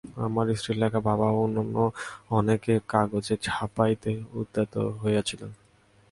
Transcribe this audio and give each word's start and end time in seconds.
আমার 0.25 0.45
স্ত্রীর 0.57 0.77
লেখা 0.77 0.99
বাবা 0.99 1.25
এবং 1.29 1.41
অন্যান্য 1.43 1.75
অনেকে 2.31 2.73
কাগজে 2.87 3.35
ছাপাইতে 3.43 4.11
উদ্যত 4.33 4.73
হইয়াছিলেন। 5.01 5.51